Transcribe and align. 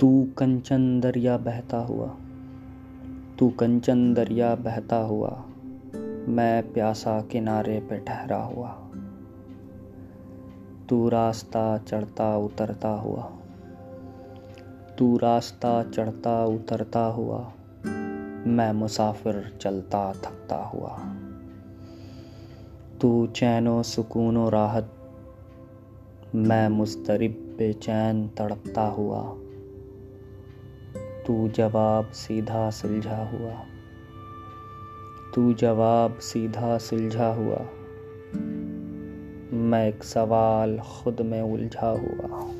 تو 0.00 0.24
کنچن 0.36 1.02
دریا 1.02 1.36
بہتا 1.36 1.86
ہوا، 1.86 2.06
تو 3.36 3.48
کنچن 3.48 4.16
دریا 4.16 4.54
بہتا 4.62 5.04
ہوا، 5.04 5.30
میں 6.28 6.62
پیاسا 6.72 7.18
کنارے 7.30 7.80
پہ 7.88 7.98
ٹھہرا 7.98 8.44
ہوا۔ 8.44 8.74
تو 10.86 11.10
راستہ 11.10 11.76
چڑھتا 11.86 12.34
اترتا 12.34 13.00
ہوا۔ 13.00 13.28
تو 14.96 15.18
راستہ 15.22 15.82
چڑھتا 15.94 16.42
اترتا 16.42 17.08
ہوا، 17.08 17.42
میں 18.46 18.72
مسافر 18.72 19.40
چلتا 19.58 20.12
تھکتا 20.22 20.64
ہوا۔ 20.74 20.96
تو 22.98 23.26
چین 23.26 23.66
و 23.66 23.82
سکون 23.82 24.36
و 24.36 24.50
راحت، 24.50 24.84
میں 26.34 26.68
مسترب 26.68 27.56
بے 27.56 27.72
چین 27.72 28.26
تڑپتا 28.34 28.88
ہوا۔ 28.88 29.34
تو 31.24 31.46
جواب 31.52 32.04
سیدھا 32.12 32.70
سلجھا 32.72 33.28
ہوا۔ 33.32 33.62
تو 35.34 35.52
جواب 35.52 36.12
سیدھا 36.20 36.78
سلجھا 36.78 37.34
ہوا۔ 37.36 37.58
میں 39.52 39.84
ایک 39.84 40.04
سوال 40.04 40.76
خود 40.84 41.20
میں 41.20 41.40
الجھا 41.40 41.92
ہوا۔ 41.92 42.50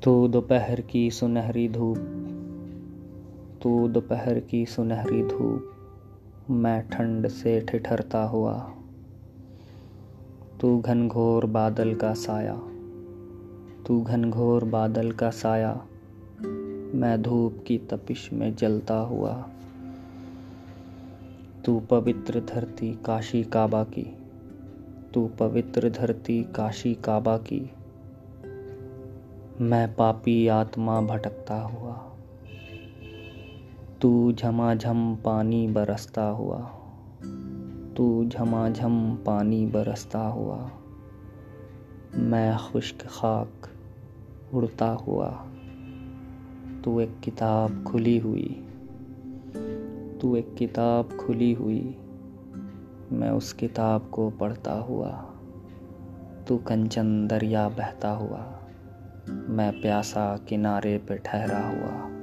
تو 0.00 0.26
دوپہر 0.26 0.80
کی 0.80 1.10
سنہری 1.10 1.68
دھوپ۔ 1.68 1.98
تو 3.62 3.88
دوپہر 3.88 4.40
کی 4.40 4.64
سنہری 4.64 5.22
دھوپ۔ 5.22 5.62
میں 6.50 6.82
ٹھنڈ 6.90 7.30
سے 7.30 7.60
ٹھٹھرتا 7.60 8.28
ہوا۔ 8.28 8.58
تو 10.58 10.78
گھن 10.84 11.08
گھور 11.12 11.42
بادل 11.42 11.94
کا 11.94 12.14
سایہ۔ 12.14 12.77
تو 13.88 14.00
گھن 14.00 14.32
گھور 14.32 14.62
بادل 14.62 15.10
کا 15.10 15.30
سایہ 15.30 15.74
میں 16.94 17.16
دھوپ 17.16 17.66
کی 17.66 17.78
تپش 17.78 18.32
میں 18.32 18.50
جلتا 18.56 19.02
ہوا۔ 19.02 19.40
تو 21.62 21.80
پوتر 21.88 22.40
دھرتی 22.40 22.94
کاشی 23.02 23.42
کعبہ 23.42 23.84
کی۔ 23.90 24.04
تو 25.12 25.28
پوتر 25.38 25.88
دھرتی 25.88 26.44
کاشی 26.52 26.94
کعبہ 27.00 27.36
کی۔ 27.44 27.64
میں 29.60 29.86
پاپی 29.96 30.50
آتما 30.50 31.00
بھٹکتا 31.00 31.64
ہوا۔ 31.64 31.94
تو 33.98 34.30
جھما 34.30 34.74
جھم 34.74 35.14
پانی 35.22 35.66
برستا 35.66 36.32
ہوا۔ 36.32 36.60
تو 37.94 38.22
جھما 38.30 38.68
جھم 38.68 39.14
پانی 39.24 39.66
برستا 39.66 40.28
ہوا۔ 40.28 40.66
میں 42.14 42.52
خشک 42.58 43.00
خاک 43.08 43.66
اڑتا 44.52 44.96
ہوا 45.06 45.30
تو 46.82 46.96
ایک 46.96 47.22
کتاب 47.22 47.70
کھلی 47.84 48.20
ہوئی، 48.20 48.48
تو 50.20 50.32
ایک 50.32 50.46
کتاب 50.56 51.04
کھلی 51.18 51.54
ہوئی، 51.54 51.92
میں 53.10 53.30
اس 53.30 53.54
کتاب 53.54 54.10
کو 54.10 54.30
پڑھتا 54.38 54.80
ہوا 54.80 55.10
تو 56.46 56.58
کنچن 56.58 57.30
دریا 57.30 57.68
بہتا 57.76 58.16
ہوا، 58.16 58.44
میں 59.28 59.70
پیاسا 59.82 60.36
کنارے 60.46 60.98
پہ 61.06 61.16
ٹھہرا 61.16 61.68
ہوا۔ 61.68 62.17